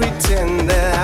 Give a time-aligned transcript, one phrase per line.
[0.00, 0.99] pretend that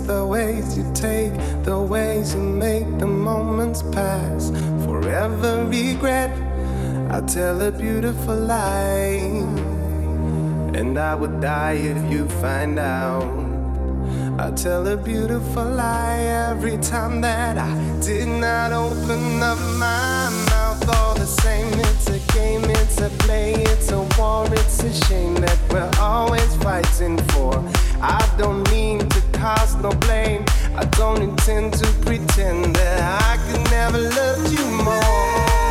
[0.00, 1.32] the ways you take,
[1.64, 4.50] the ways you make the moments pass.
[4.84, 6.30] Forever regret,
[7.10, 9.44] I tell a beautiful lie.
[10.74, 13.44] And I would die if you find out.
[14.38, 16.18] I tell a beautiful lie
[16.50, 20.88] every time that I did not open up my mouth.
[20.96, 25.34] All the same, it's a game, it's a play, it's a war, it's a shame
[25.36, 27.64] that we're always fighting for.
[28.02, 30.42] I don't mean to cause no blame.
[30.74, 35.63] I don't intend to pretend that I could never love you more.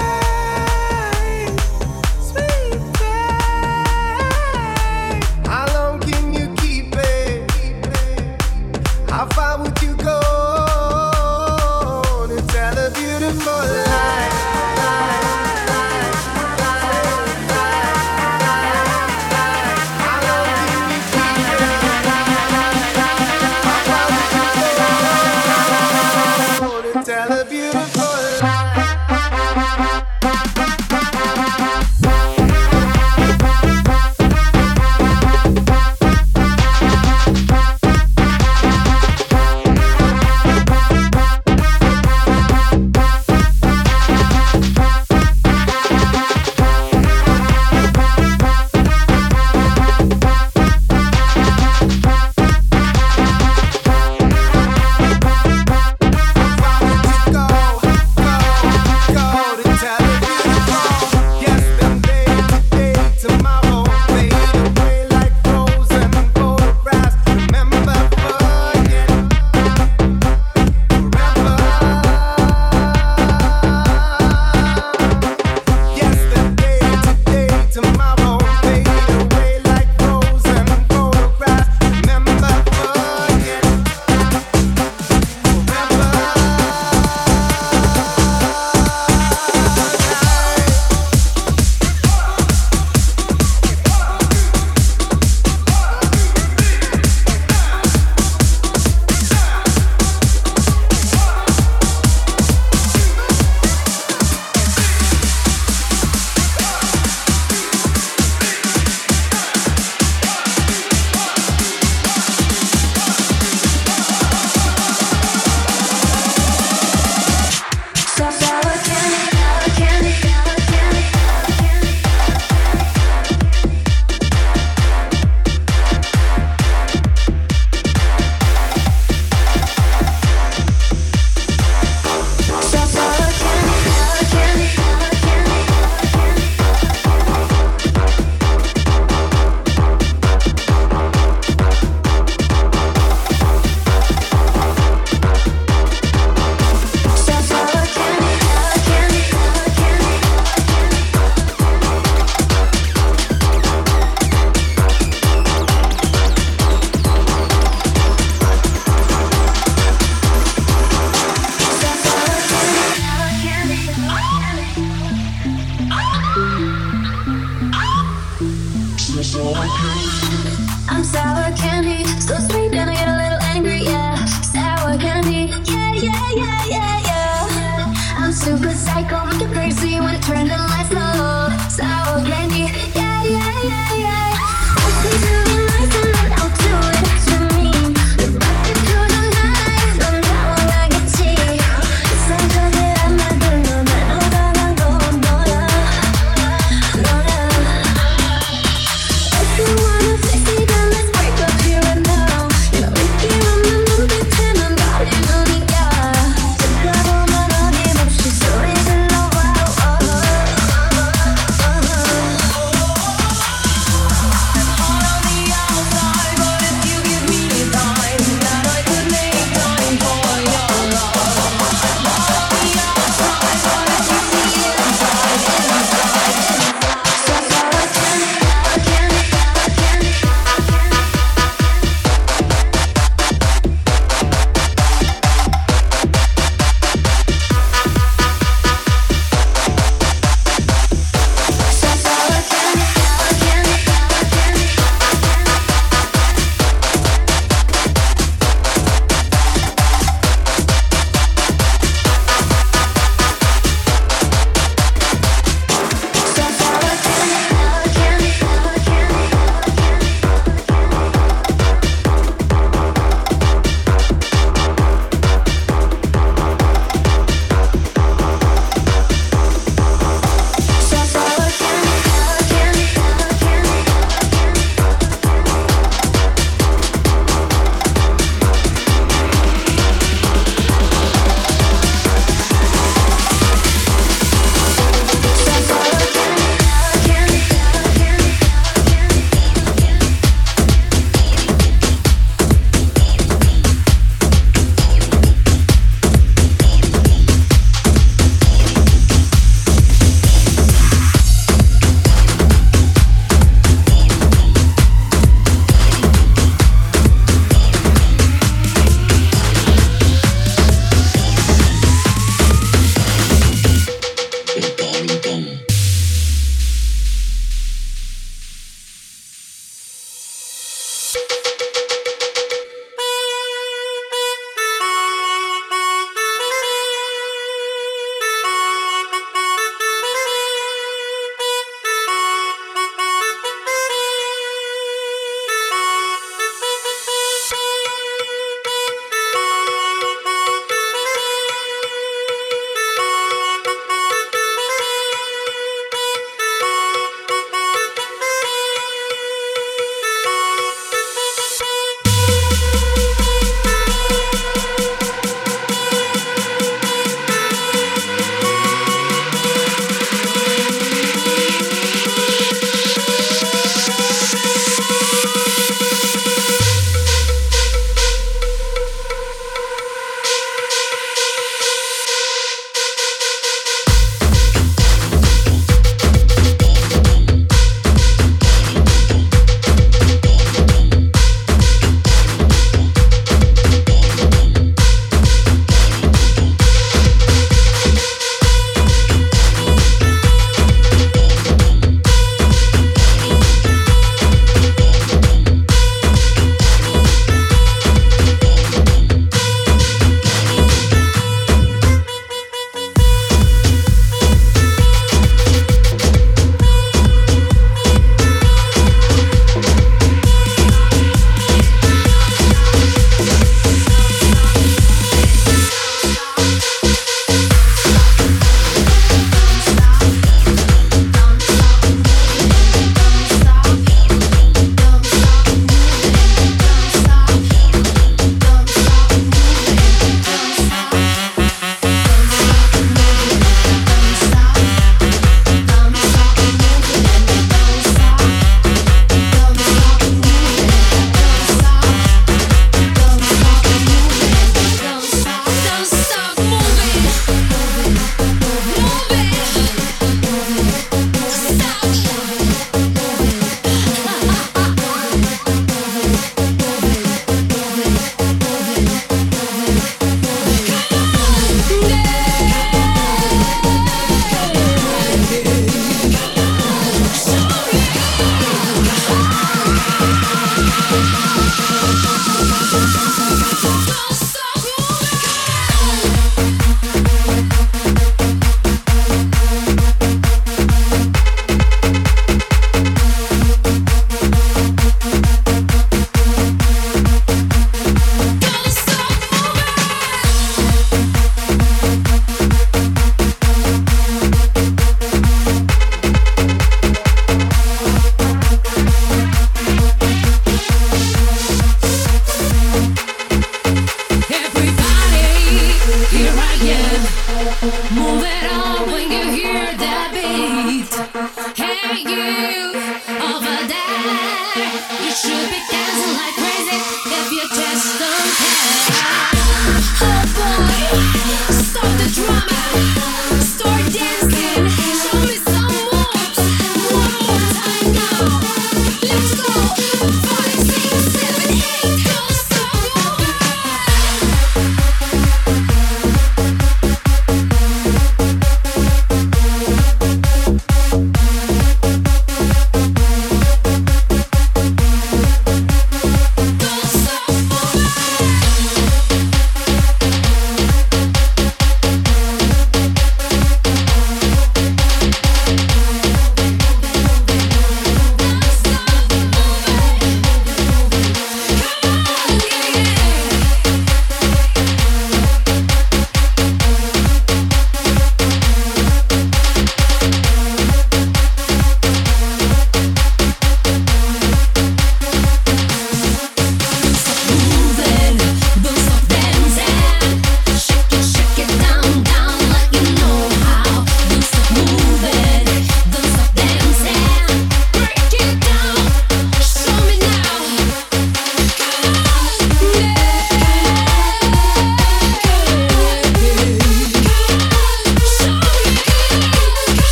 [169.26, 174.26] I'm sour candy, so sweet, then I get a little angry, yeah.
[174.26, 177.94] Sour candy, yeah, yeah, yeah, yeah, yeah.
[178.18, 181.58] I'm super psycho, make it crazy when I turn the lights low.
[181.70, 183.03] Sour candy.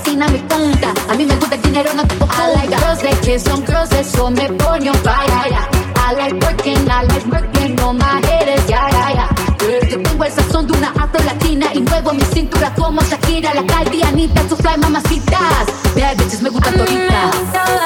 [0.00, 0.92] fascina mi punta.
[1.08, 2.48] A mí me gusta el dinero, no tengo punta.
[2.48, 5.50] I like crosses que son crosses, so me pongo fire.
[5.50, 5.68] Yeah.
[5.96, 9.88] I like working, I like working on my head, yeah, yeah, yeah.
[9.88, 13.64] Yo tengo el sazón de una afro latina y muevo mi cintura como Shakira, la
[13.66, 15.66] caldianita, su fly mamacitas.
[15.94, 17.79] Bad bitches, me gusta mm, todita.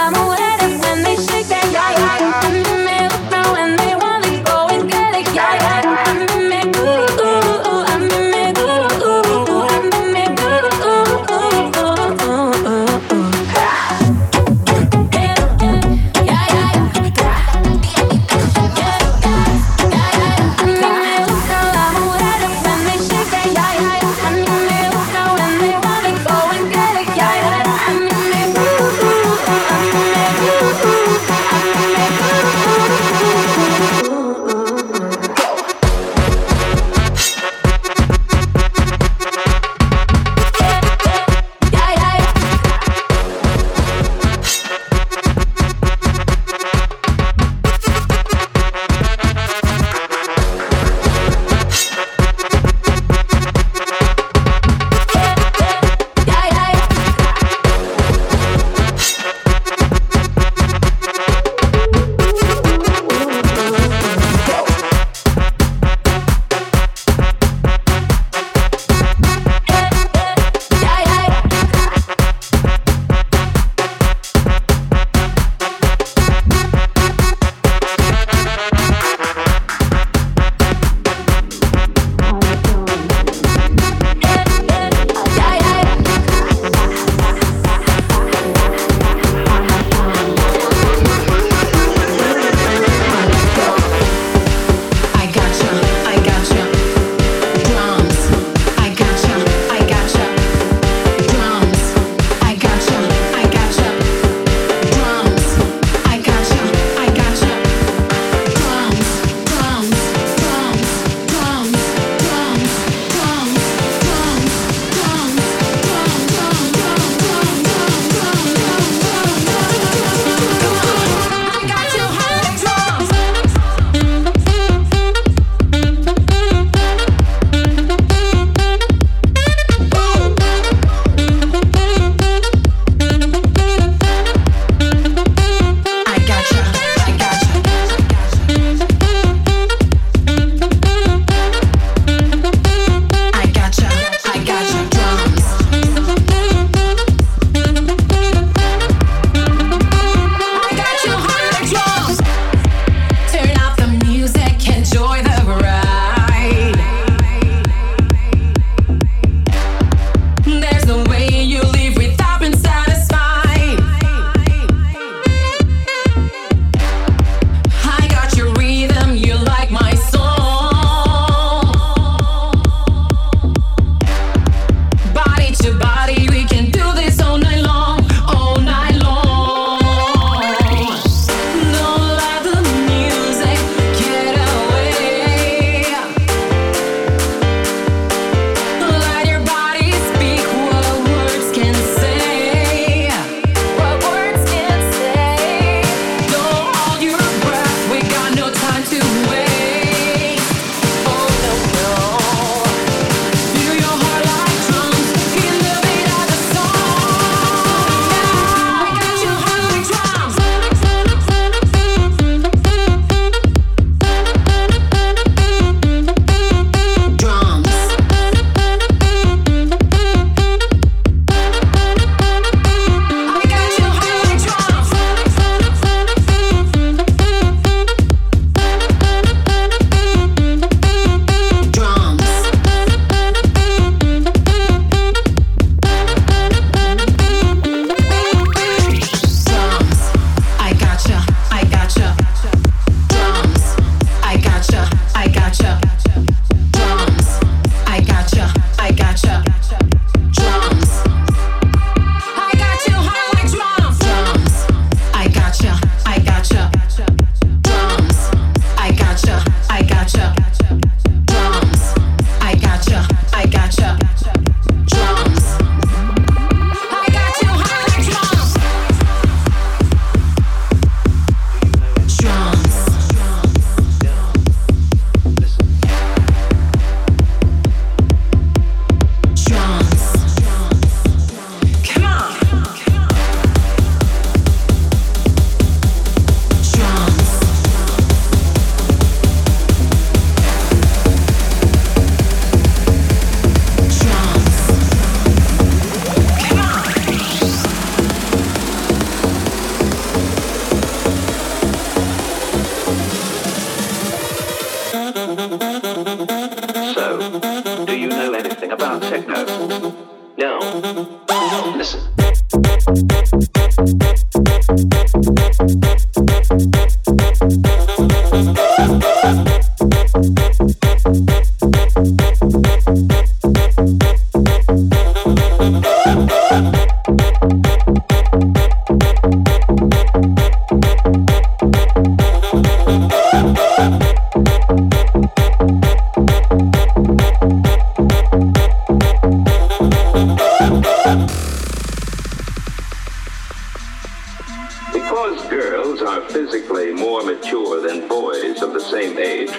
[346.34, 349.52] physically more mature than boys of the same age,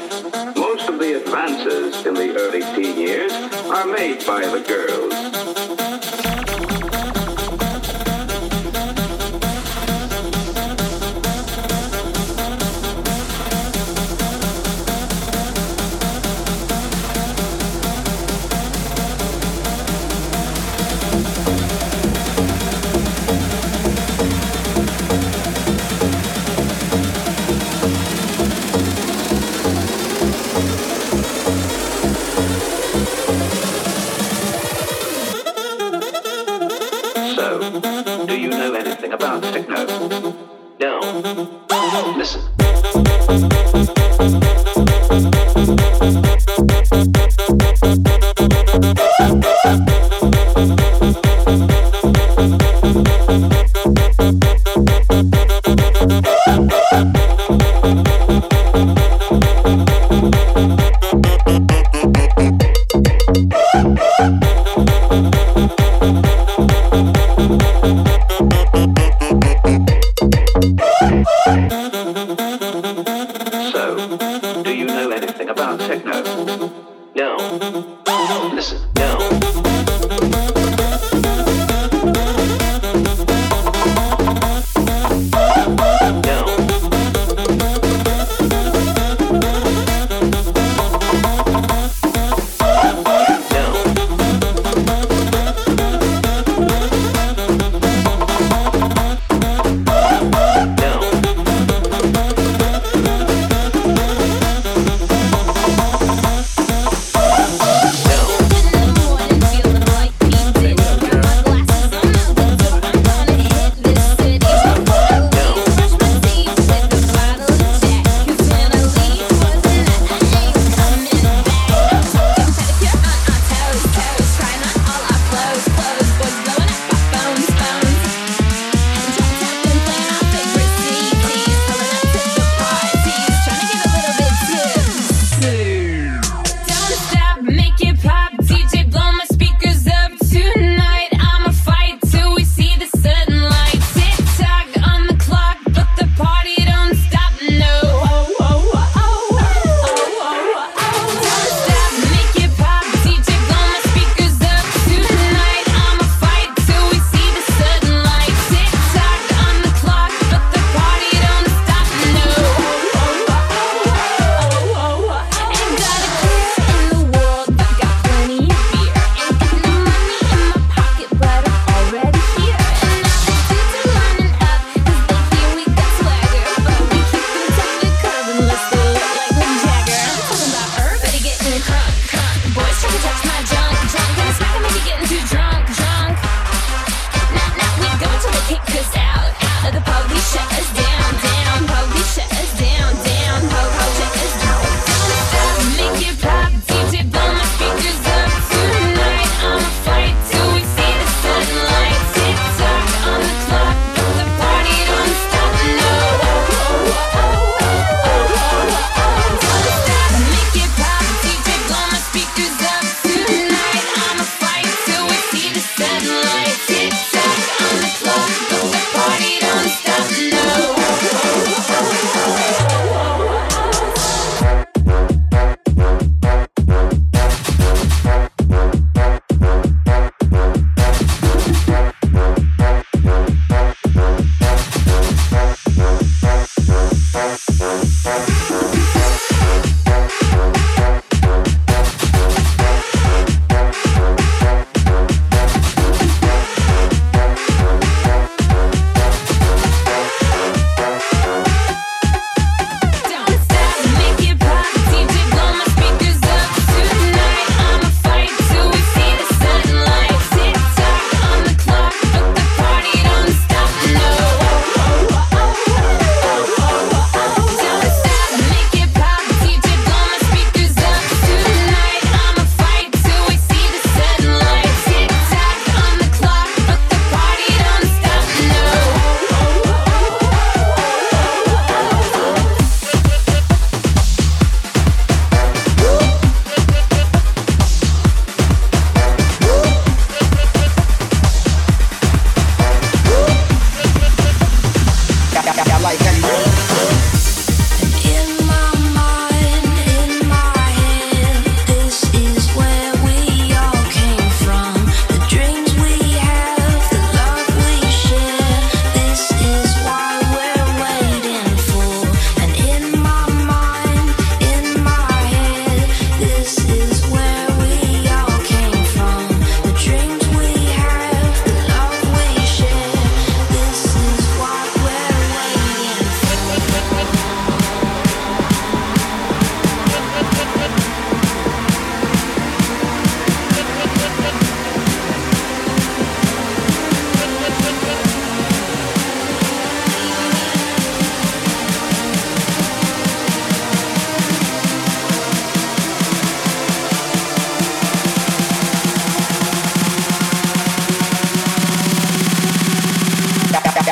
[0.58, 5.95] most of the advances in the early teen years are made by the girls.
[41.16, 42.55] Listen.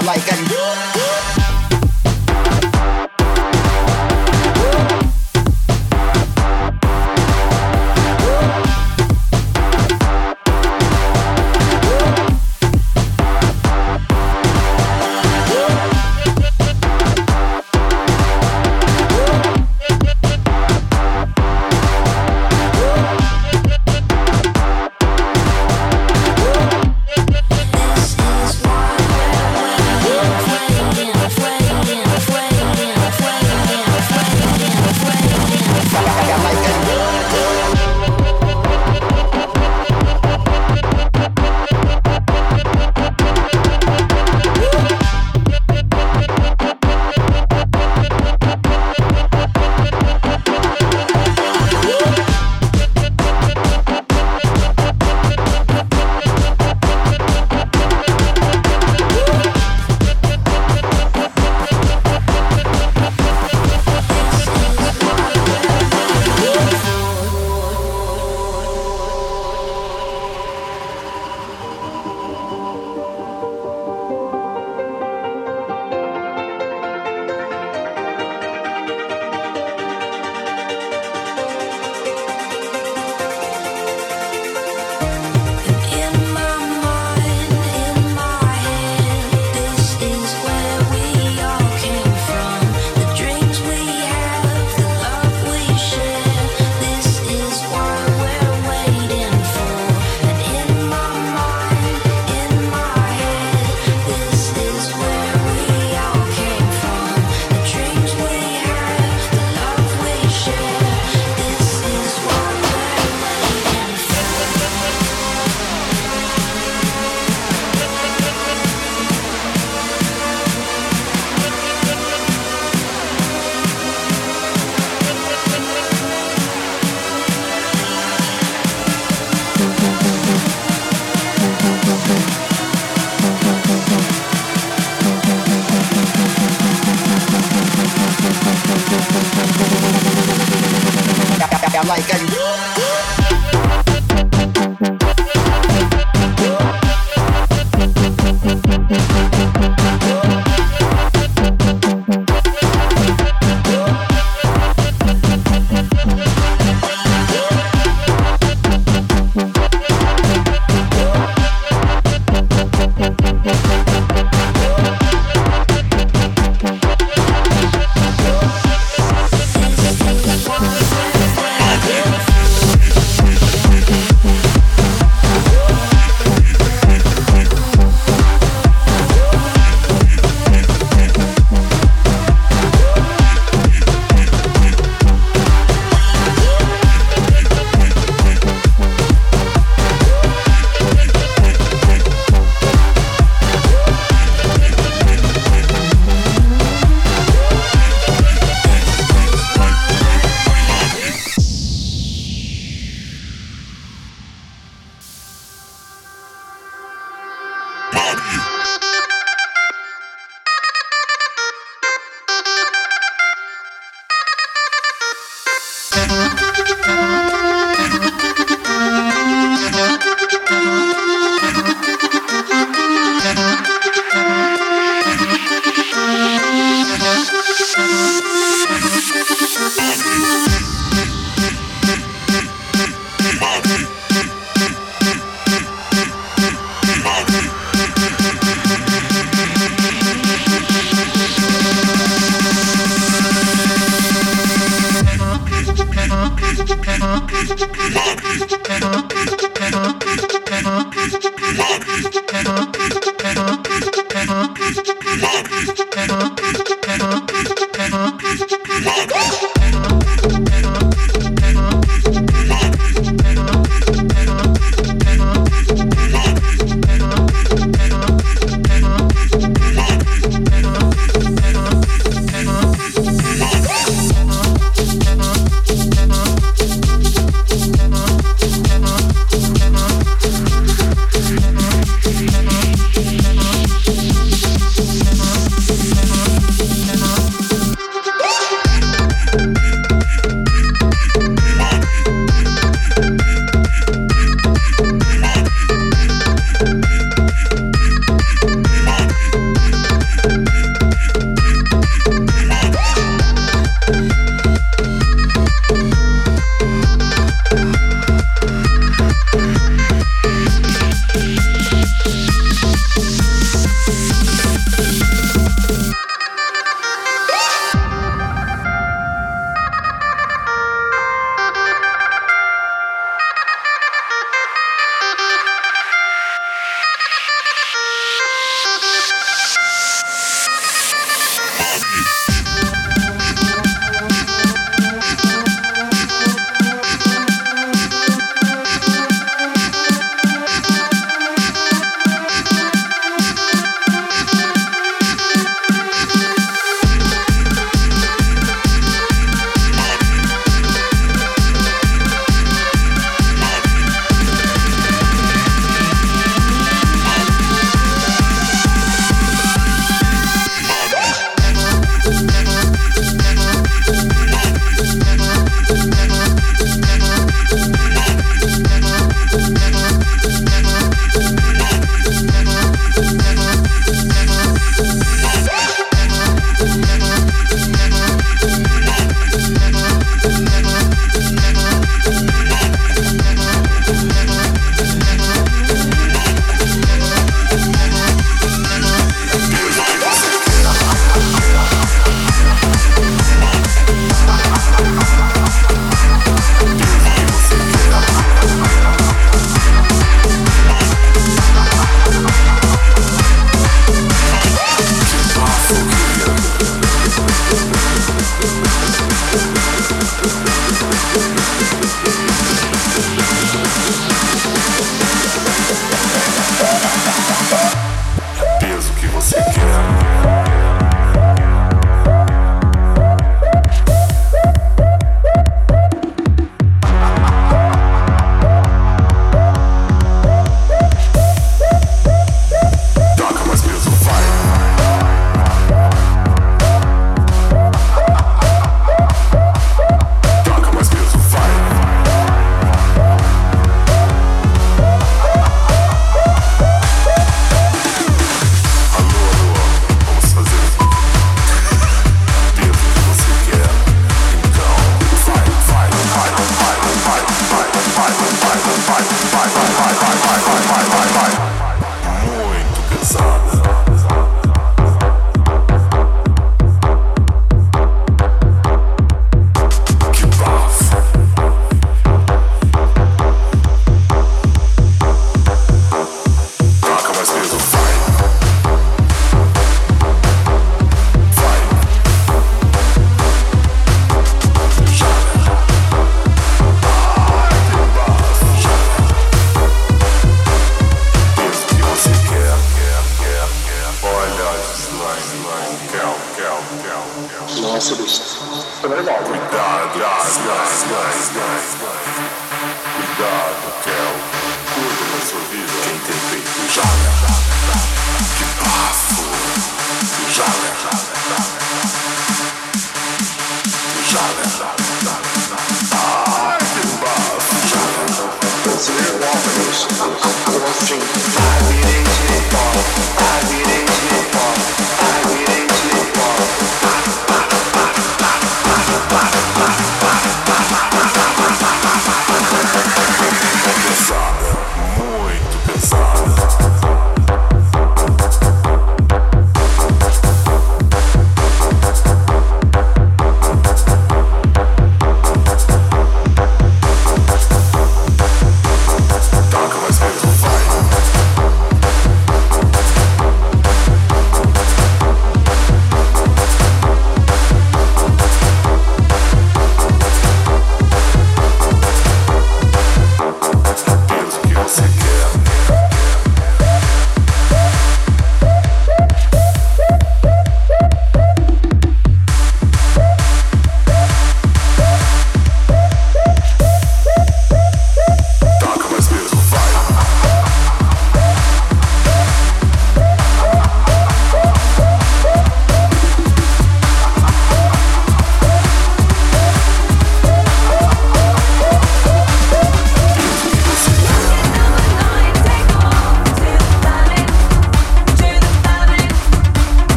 [0.00, 0.59] I like every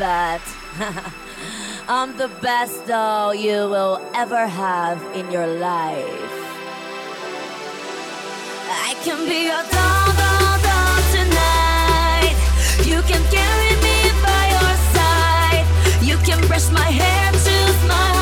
[0.00, 0.40] that.
[1.88, 6.34] I'm the best doll you will ever have in your life.
[8.88, 12.36] I can be your doll, doll, doll tonight.
[12.90, 15.66] You can carry me by your side.
[16.00, 18.19] You can brush my hair, choose my